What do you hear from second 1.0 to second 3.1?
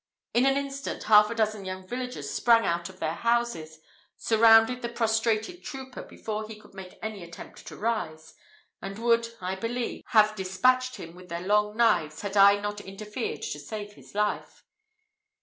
half a dozen young villagers sprang out of